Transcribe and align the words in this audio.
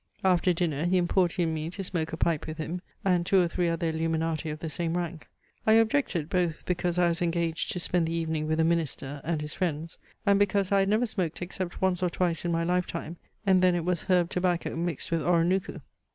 After 0.23 0.51
dinner 0.51 0.87
he 0.87 0.97
importuned 0.97 1.53
me 1.53 1.69
to 1.69 1.83
smoke 1.83 2.11
a 2.11 2.17
pipe 2.17 2.47
with 2.47 2.57
him, 2.57 2.81
and 3.05 3.23
two 3.23 3.39
or 3.39 3.47
three 3.47 3.67
other 3.69 3.89
illuminati 3.89 4.49
of 4.49 4.57
the 4.57 4.67
same 4.67 4.97
rank. 4.97 5.27
I 5.67 5.73
objected, 5.73 6.27
both 6.27 6.65
because 6.65 6.97
I 6.97 7.07
was 7.09 7.21
engaged 7.21 7.71
to 7.73 7.79
spend 7.79 8.07
the 8.07 8.13
evening 8.15 8.47
with 8.47 8.59
a 8.59 8.63
minister 8.63 9.21
and 9.23 9.39
his 9.41 9.53
friends, 9.53 9.99
and 10.25 10.39
because 10.39 10.71
I 10.71 10.79
had 10.79 10.89
never 10.89 11.05
smoked 11.05 11.43
except 11.43 11.83
once 11.83 12.01
or 12.01 12.09
twice 12.09 12.43
in 12.43 12.51
my 12.51 12.63
lifetime, 12.63 13.17
and 13.45 13.61
then 13.61 13.75
it 13.75 13.85
was 13.85 14.05
herb 14.05 14.31
tobacco 14.31 14.75
mixed 14.75 15.11
with 15.11 15.21
Oronooko. 15.21 15.81